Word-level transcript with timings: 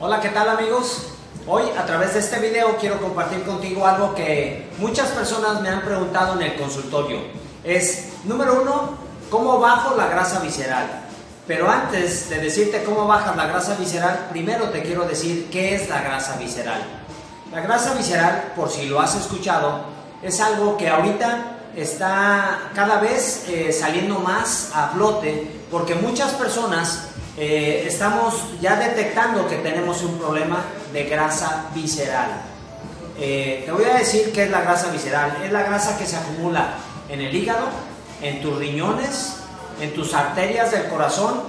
Hola, 0.00 0.20
¿qué 0.20 0.28
tal 0.28 0.48
amigos? 0.48 1.08
Hoy 1.44 1.64
a 1.76 1.84
través 1.84 2.14
de 2.14 2.20
este 2.20 2.38
video 2.38 2.76
quiero 2.78 3.00
compartir 3.00 3.42
contigo 3.42 3.84
algo 3.84 4.14
que 4.14 4.70
muchas 4.78 5.08
personas 5.08 5.60
me 5.60 5.70
han 5.70 5.80
preguntado 5.80 6.34
en 6.34 6.42
el 6.42 6.56
consultorio. 6.56 7.18
Es, 7.64 8.10
número 8.22 8.62
uno, 8.62 8.90
¿cómo 9.28 9.58
bajo 9.58 9.96
la 9.96 10.06
grasa 10.06 10.38
visceral? 10.38 10.86
Pero 11.48 11.68
antes 11.68 12.30
de 12.30 12.38
decirte 12.38 12.84
cómo 12.84 13.08
bajas 13.08 13.34
la 13.34 13.46
grasa 13.46 13.74
visceral, 13.74 14.28
primero 14.30 14.68
te 14.68 14.82
quiero 14.82 15.04
decir 15.04 15.48
qué 15.50 15.74
es 15.74 15.88
la 15.88 16.00
grasa 16.00 16.36
visceral. 16.36 16.80
La 17.52 17.60
grasa 17.60 17.94
visceral, 17.94 18.52
por 18.54 18.70
si 18.70 18.86
lo 18.86 19.00
has 19.00 19.16
escuchado, 19.16 19.80
es 20.22 20.40
algo 20.40 20.76
que 20.76 20.88
ahorita 20.88 21.58
está 21.74 22.70
cada 22.72 23.00
vez 23.00 23.46
eh, 23.48 23.72
saliendo 23.72 24.20
más 24.20 24.70
a 24.74 24.90
flote 24.90 25.50
porque 25.72 25.96
muchas 25.96 26.34
personas 26.34 27.08
eh, 27.40 27.84
estamos 27.86 28.34
ya 28.60 28.74
detectando 28.74 29.46
que 29.46 29.58
tenemos 29.58 30.02
un 30.02 30.18
problema 30.18 30.64
de 30.92 31.04
grasa 31.04 31.66
visceral. 31.72 32.42
Eh, 33.16 33.62
te 33.64 33.70
voy 33.70 33.84
a 33.84 33.94
decir 33.94 34.32
qué 34.32 34.44
es 34.44 34.50
la 34.50 34.62
grasa 34.62 34.90
visceral. 34.90 35.38
Es 35.44 35.52
la 35.52 35.62
grasa 35.62 35.96
que 35.96 36.04
se 36.04 36.16
acumula 36.16 36.74
en 37.08 37.20
el 37.20 37.32
hígado, 37.32 37.68
en 38.22 38.42
tus 38.42 38.58
riñones, 38.58 39.36
en 39.80 39.94
tus 39.94 40.14
arterias 40.14 40.72
del 40.72 40.88
corazón, 40.88 41.42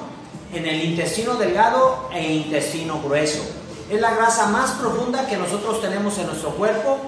en 0.53 0.67
el 0.67 0.83
intestino 0.83 1.33
delgado 1.35 2.09
e 2.13 2.33
intestino 2.33 3.01
grueso. 3.01 3.43
Es 3.89 3.99
la 3.99 4.13
grasa 4.13 4.47
más 4.47 4.71
profunda 4.71 5.25
que 5.25 5.37
nosotros 5.37 5.81
tenemos 5.81 6.19
en 6.19 6.27
nuestro 6.27 6.51
cuerpo 6.51 6.99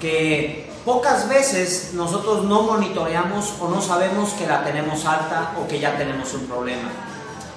que 0.00 0.70
pocas 0.84 1.28
veces 1.28 1.90
nosotros 1.94 2.44
no 2.44 2.62
monitoreamos 2.62 3.54
o 3.60 3.68
no 3.68 3.82
sabemos 3.82 4.30
que 4.34 4.46
la 4.46 4.62
tenemos 4.62 5.04
alta 5.04 5.54
o 5.60 5.66
que 5.66 5.80
ya 5.80 5.96
tenemos 5.98 6.32
un 6.34 6.46
problema. 6.46 7.07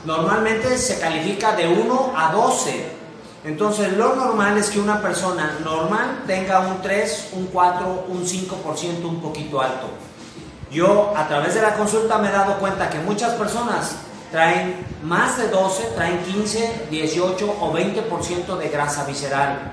Normalmente 0.05 0.77
se 0.77 0.99
califica 0.99 1.55
de 1.55 1.67
1 1.67 2.13
a 2.15 2.31
12. 2.31 3.01
Entonces 3.43 3.93
lo 3.93 4.15
normal 4.15 4.57
es 4.57 4.69
que 4.69 4.79
una 4.79 5.01
persona 5.01 5.57
normal 5.63 6.23
tenga 6.27 6.59
un 6.59 6.81
3, 6.81 7.29
un 7.33 7.47
4, 7.47 8.05
un 8.07 8.23
5% 8.25 9.05
un 9.05 9.21
poquito 9.21 9.61
alto. 9.61 9.89
Yo 10.71 11.13
a 11.15 11.27
través 11.27 11.55
de 11.55 11.61
la 11.61 11.75
consulta 11.75 12.17
me 12.17 12.29
he 12.29 12.31
dado 12.31 12.57
cuenta 12.57 12.89
que 12.89 12.99
muchas 12.99 13.33
personas 13.33 13.95
traen 14.31 14.85
más 15.03 15.37
de 15.37 15.49
12, 15.49 15.83
traen 15.95 16.23
15, 16.23 16.87
18 16.89 17.55
o 17.59 17.73
20% 17.73 18.57
de 18.57 18.69
grasa 18.69 19.03
visceral. 19.05 19.71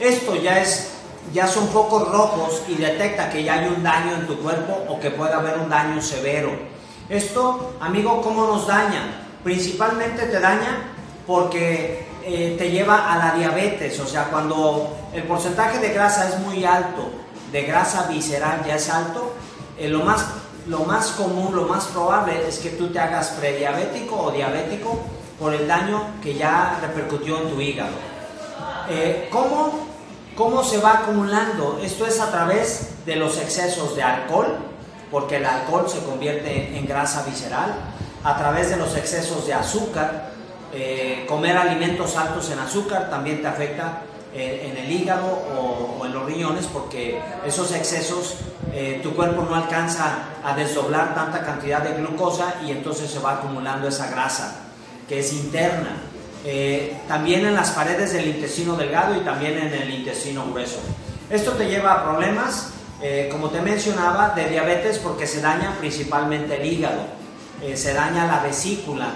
Esto 0.00 0.34
ya 0.36 0.60
es 0.60 0.90
ya 1.32 1.46
son 1.46 1.68
focos 1.68 2.10
rojos 2.10 2.62
y 2.68 2.74
detecta 2.74 3.30
que 3.30 3.42
ya 3.42 3.54
hay 3.54 3.68
un 3.68 3.82
daño 3.82 4.14
en 4.14 4.26
tu 4.26 4.38
cuerpo 4.40 4.84
o 4.88 5.00
que 5.00 5.10
puede 5.10 5.32
haber 5.32 5.58
un 5.58 5.70
daño 5.70 6.00
severo. 6.02 6.73
Esto, 7.08 7.74
amigo, 7.80 8.22
¿cómo 8.22 8.46
nos 8.46 8.66
daña? 8.66 9.26
Principalmente 9.42 10.22
te 10.22 10.40
daña 10.40 10.92
porque 11.26 12.06
eh, 12.24 12.54
te 12.56 12.70
lleva 12.70 13.12
a 13.12 13.18
la 13.18 13.34
diabetes, 13.34 14.00
o 14.00 14.06
sea, 14.06 14.24
cuando 14.30 14.96
el 15.12 15.22
porcentaje 15.24 15.78
de 15.78 15.92
grasa 15.92 16.28
es 16.28 16.38
muy 16.38 16.64
alto, 16.64 17.10
de 17.52 17.62
grasa 17.62 18.06
visceral 18.08 18.64
ya 18.66 18.76
es 18.76 18.88
alto, 18.88 19.34
eh, 19.78 19.88
lo, 19.88 20.00
más, 20.00 20.24
lo 20.66 20.80
más 20.80 21.08
común, 21.08 21.54
lo 21.54 21.64
más 21.64 21.84
probable 21.86 22.48
es 22.48 22.58
que 22.58 22.70
tú 22.70 22.88
te 22.88 22.98
hagas 22.98 23.28
prediabético 23.38 24.16
o 24.16 24.30
diabético 24.30 24.98
por 25.38 25.52
el 25.52 25.68
daño 25.68 26.06
que 26.22 26.34
ya 26.34 26.78
repercutió 26.80 27.38
en 27.42 27.50
tu 27.50 27.60
hígado. 27.60 27.92
Eh, 28.88 29.28
¿Cómo 29.30 29.94
¿Cómo 30.36 30.64
se 30.64 30.78
va 30.78 30.94
acumulando? 30.94 31.78
Esto 31.80 32.06
es 32.06 32.18
a 32.18 32.32
través 32.32 32.88
de 33.06 33.14
los 33.14 33.38
excesos 33.38 33.94
de 33.94 34.02
alcohol, 34.02 34.56
porque 35.14 35.36
el 35.36 35.46
alcohol 35.46 35.88
se 35.88 36.00
convierte 36.00 36.76
en 36.76 36.88
grasa 36.88 37.22
visceral, 37.22 37.72
a 38.24 38.36
través 38.36 38.70
de 38.70 38.76
los 38.76 38.96
excesos 38.96 39.46
de 39.46 39.54
azúcar, 39.54 40.30
eh, 40.72 41.24
comer 41.28 41.56
alimentos 41.56 42.16
altos 42.16 42.50
en 42.50 42.58
azúcar 42.58 43.08
también 43.10 43.40
te 43.40 43.46
afecta 43.46 44.02
eh, 44.34 44.72
en 44.72 44.76
el 44.76 44.90
hígado 44.90 45.24
o, 45.56 46.04
en 46.04 46.12
los 46.12 46.26
riñones 46.26 46.66
porque 46.66 47.20
esos 47.46 47.70
excesos 47.70 48.38
eh, 48.72 48.98
tu 49.04 49.14
cuerpo 49.14 49.46
no 49.48 49.54
alcanza 49.54 50.16
a 50.42 50.56
desdoblar 50.56 51.14
tanta 51.14 51.44
cantidad 51.44 51.80
de 51.80 51.94
glucosa 51.94 52.56
y 52.66 52.72
entonces 52.72 53.08
se 53.08 53.20
va 53.20 53.34
acumulando 53.34 53.86
esa 53.86 54.10
grasa 54.10 54.62
que 55.08 55.20
es 55.20 55.32
interna. 55.32 55.96
También 57.06 57.46
en 57.46 57.54
las 57.54 57.70
paredes 57.70 58.12
del 58.12 58.26
intestino 58.26 58.74
delgado 58.74 59.14
y 59.14 59.20
también 59.20 59.58
en 59.58 59.72
el 59.72 59.90
intestino 59.90 60.44
grueso. 60.50 60.80
Esto 61.30 61.52
te 61.52 61.70
lleva 61.70 61.92
a 61.92 62.04
problemas, 62.04 62.74
eh, 63.02 63.28
como 63.30 63.50
te 63.50 63.60
mencionaba, 63.60 64.30
de 64.30 64.48
diabetes 64.48 64.98
porque 64.98 65.26
se 65.26 65.40
daña 65.40 65.76
principalmente 65.78 66.60
el 66.60 66.66
hígado, 66.66 67.02
eh, 67.62 67.76
se 67.76 67.94
daña 67.94 68.26
la 68.26 68.40
vesícula, 68.40 69.08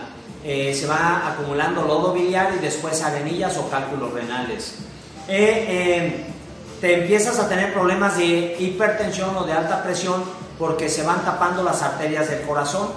se 0.42 0.86
va 0.86 1.28
acumulando 1.28 1.82
lodo 1.82 2.14
biliar 2.14 2.54
y 2.56 2.60
después 2.60 3.02
arenillas 3.02 3.58
o 3.58 3.68
cálculos 3.68 4.14
renales. 4.14 4.76
te 5.26 7.02
empiezas 7.02 7.38
a 7.38 7.48
tener 7.48 7.74
problemas 7.74 8.16
de 8.16 8.56
hipertensión 8.58 9.36
o 9.36 9.44
de 9.44 9.52
alta 9.52 9.82
presión 9.82 10.22
porque 10.58 10.88
se 10.88 11.02
van 11.02 11.22
tapando 11.22 11.62
las 11.62 11.82
arterias 11.82 12.30
del 12.30 12.42
corazón 12.42 12.88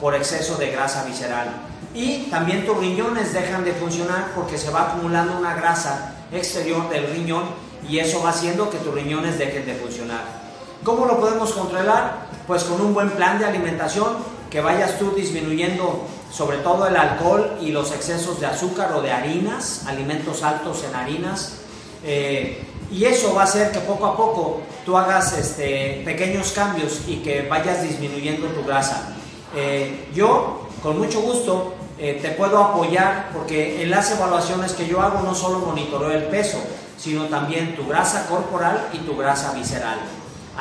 por 0.00 0.14
exceso 0.14 0.56
de 0.56 0.70
grasa 0.70 1.02
visceral 1.04 1.48
y 1.94 2.28
también 2.30 2.64
tus 2.64 2.78
riñones 2.78 3.34
dejan 3.34 3.64
de 3.64 3.72
funcionar 3.72 4.32
porque 4.34 4.56
se 4.56 4.70
va 4.70 4.92
acumulando 4.92 5.36
una 5.38 5.54
grasa 5.54 6.14
exterior 6.32 6.88
del 6.88 7.06
riñón 7.08 7.44
y 7.88 7.98
eso 7.98 8.22
va 8.22 8.30
haciendo 8.30 8.70
que 8.70 8.78
tus 8.78 8.94
riñones 8.94 9.38
dejen 9.38 9.66
de 9.66 9.74
funcionar. 9.74 10.42
¿Cómo 10.84 11.06
lo 11.06 11.20
podemos 11.20 11.52
controlar? 11.52 12.26
Pues 12.46 12.64
con 12.64 12.80
un 12.80 12.92
buen 12.92 13.10
plan 13.10 13.38
de 13.38 13.44
alimentación, 13.44 14.16
que 14.50 14.60
vayas 14.60 14.98
tú 14.98 15.12
disminuyendo 15.12 16.04
sobre 16.30 16.58
todo 16.58 16.86
el 16.86 16.96
alcohol 16.96 17.58
y 17.60 17.70
los 17.70 17.92
excesos 17.92 18.40
de 18.40 18.46
azúcar 18.46 18.92
o 18.92 19.02
de 19.02 19.10
harinas, 19.12 19.84
alimentos 19.86 20.42
altos 20.42 20.84
en 20.84 20.94
harinas. 20.94 21.58
Eh, 22.04 22.64
y 22.90 23.04
eso 23.04 23.34
va 23.34 23.42
a 23.42 23.44
hacer 23.44 23.70
que 23.72 23.78
poco 23.80 24.06
a 24.06 24.16
poco 24.16 24.60
tú 24.84 24.96
hagas 24.96 25.38
este, 25.38 26.02
pequeños 26.04 26.52
cambios 26.52 27.02
y 27.06 27.16
que 27.16 27.42
vayas 27.42 27.82
disminuyendo 27.82 28.48
tu 28.48 28.64
grasa. 28.64 29.14
Eh, 29.54 30.08
yo, 30.14 30.68
con 30.82 30.98
mucho 30.98 31.20
gusto, 31.20 31.74
eh, 31.98 32.18
te 32.20 32.30
puedo 32.30 32.58
apoyar 32.58 33.30
porque 33.32 33.82
en 33.82 33.90
las 33.90 34.10
evaluaciones 34.10 34.72
que 34.72 34.86
yo 34.86 35.00
hago 35.00 35.22
no 35.22 35.34
solo 35.34 35.60
monitoreo 35.60 36.10
el 36.10 36.24
peso, 36.24 36.58
sino 37.02 37.24
también 37.24 37.74
tu 37.74 37.88
grasa 37.88 38.26
corporal 38.28 38.88
y 38.92 38.98
tu 38.98 39.16
grasa 39.16 39.52
visceral. 39.52 39.98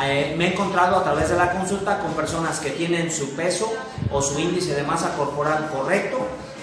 Eh, 0.01 0.33
me 0.35 0.45
he 0.45 0.53
encontrado 0.53 0.97
a 0.97 1.03
través 1.03 1.29
de 1.29 1.35
la 1.35 1.51
consulta 1.51 1.99
con 1.99 2.13
personas 2.13 2.59
que 2.59 2.71
tienen 2.71 3.11
su 3.11 3.35
peso 3.35 3.71
o 4.09 4.23
su 4.23 4.39
índice 4.39 4.73
de 4.73 4.81
masa 4.81 5.13
corporal 5.15 5.69
correcto, 5.71 6.17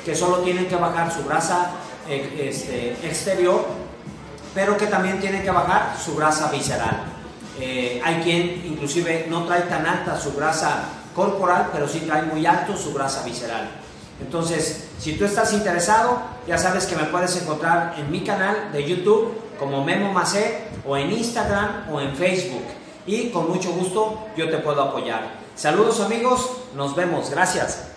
que 0.04 0.16
solo 0.16 0.38
tienen 0.38 0.66
que 0.66 0.74
bajar 0.74 1.12
su 1.12 1.24
grasa 1.24 1.70
eh, 2.08 2.48
este, 2.50 3.06
exterior, 3.06 3.66
pero 4.52 4.76
que 4.76 4.86
también 4.86 5.20
tienen 5.20 5.44
que 5.44 5.50
bajar 5.50 5.94
su 5.96 6.16
grasa 6.16 6.50
visceral. 6.50 7.04
hay 7.58 8.20
quien 8.24 8.66
inclusive 8.66 9.26
no 9.28 9.44
trae 9.44 9.62
tan 9.62 9.86
alta 9.86 10.18
su 10.18 10.34
grasa 10.34 10.88
corporal, 11.14 11.68
pero 11.72 11.86
sí 11.86 12.00
trae 12.00 12.22
muy 12.22 12.44
alto 12.46 12.76
su 12.76 12.92
grasa 12.92 13.22
visceral. 13.22 13.68
Entonces, 14.20 14.88
si 14.98 15.12
tú 15.12 15.24
estás 15.24 15.52
interesado, 15.52 16.20
ya 16.48 16.58
sabes 16.58 16.86
que 16.86 16.96
me 16.96 17.04
puedes 17.04 17.40
encontrar 17.40 17.94
en 17.96 18.10
mi 18.10 18.24
canal 18.24 18.72
de 18.72 18.84
YouTube 18.84 19.47
como 19.58 19.84
Memo 19.84 20.12
Macé 20.12 20.68
o 20.86 20.96
en 20.96 21.12
Instagram 21.12 21.92
o 21.92 22.00
en 22.00 22.14
Facebook. 22.14 22.64
Y 23.06 23.30
con 23.30 23.48
mucho 23.48 23.72
gusto 23.72 24.28
yo 24.36 24.50
te 24.50 24.58
puedo 24.58 24.82
apoyar. 24.82 25.38
Saludos 25.54 26.00
amigos, 26.00 26.50
nos 26.76 26.94
vemos, 26.94 27.30
gracias. 27.30 27.87